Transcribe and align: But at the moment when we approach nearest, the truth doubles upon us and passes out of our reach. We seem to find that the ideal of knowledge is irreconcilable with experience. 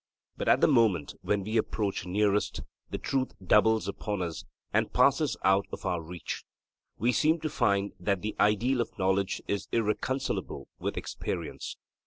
But 0.35 0.47
at 0.47 0.61
the 0.61 0.67
moment 0.67 1.13
when 1.21 1.43
we 1.43 1.57
approach 1.57 2.07
nearest, 2.07 2.61
the 2.89 2.97
truth 2.97 3.33
doubles 3.39 3.87
upon 3.87 4.23
us 4.23 4.43
and 4.73 4.91
passes 4.91 5.37
out 5.43 5.67
of 5.71 5.85
our 5.85 6.01
reach. 6.01 6.43
We 6.97 7.11
seem 7.11 7.39
to 7.41 7.49
find 7.51 7.93
that 7.99 8.23
the 8.23 8.35
ideal 8.39 8.81
of 8.81 8.97
knowledge 8.97 9.43
is 9.47 9.67
irreconcilable 9.71 10.67
with 10.79 10.97
experience. 10.97 11.77